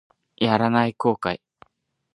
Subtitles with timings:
[0.37, 1.41] やらない後悔